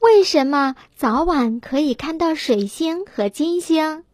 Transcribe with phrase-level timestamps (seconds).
[0.00, 4.04] 为什么早晚可以看到水星和金星？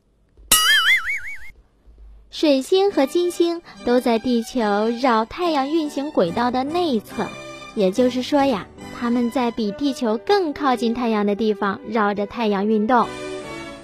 [2.31, 7.27] 水星和金星都在地球绕太阳运行轨道的内侧，
[7.75, 8.67] 也就是说呀，
[8.99, 13.07] 它们在比地球更靠近太阳的地方绕着太阳运动。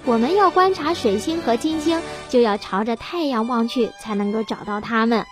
[0.05, 1.99] 我们要观察水星和金星，
[2.29, 5.25] 就要朝着太阳望去，才能够找到它们。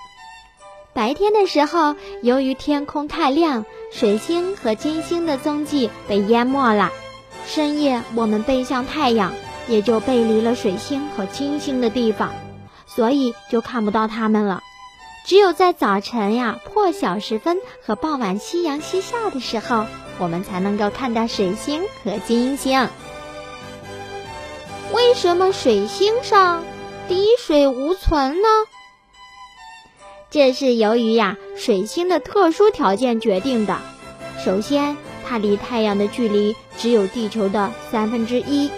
[0.94, 6.90] 白天的时候，由于天空太亮，水星和金星的踪迹被淹没了；
[7.46, 9.32] 深夜，我们背向太阳，
[9.68, 12.34] 也就背离了水星和金星的地方。
[12.88, 14.62] 所以就看不到它们了。
[15.26, 19.86] 只有在早晨呀破晓时分和傍晚夕阳西下的时候，
[20.18, 22.90] 我们才能够看到水星和金星。
[24.92, 26.64] 为什么水星上
[27.08, 28.48] 滴水无存呢？
[30.30, 33.78] 这是由于呀水星的特殊条件决定的。
[34.44, 38.70] 首先，它离太阳的距离只有地球的三分之一，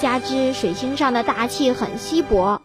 [0.00, 2.62] 加之水星上的大气很稀薄。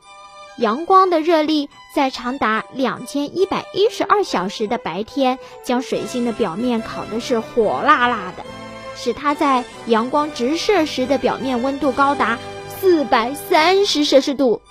[0.57, 8.45] 阳光的热力在长达两千一百一十二小时的白天，将水星的表面烤的是火辣辣的，
[8.95, 12.37] 使它在阳光直射时的表面温度高达
[12.80, 14.61] 四百三十摄氏度。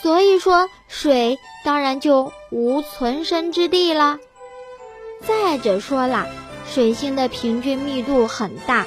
[0.00, 4.18] 所以说，水当然就无存身之地了。
[5.26, 6.28] 再者说了，
[6.72, 8.86] 水星的平均密度很大，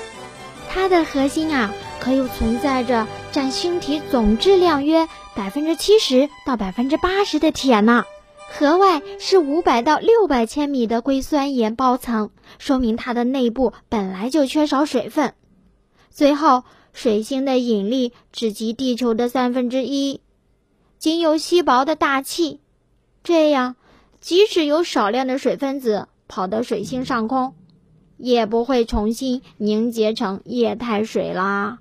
[0.70, 5.08] 它的核心啊，可又存在着占星体总质量约。
[5.36, 8.06] 百分之七十到百分之八十的铁呢，
[8.52, 15.34] 核外是五百到六百千米的硅酸盐包层，说明它的内部本来就缺少水分。
[16.12, 20.22] 最后，水星的引力只及地球的三分之一，
[21.00, 22.60] 仅有稀薄的大气，
[23.24, 23.76] 这样
[24.22, 27.56] 即使有少量的水分子跑到水星上空，
[28.18, 31.80] 也不会重新凝结成液态水啦。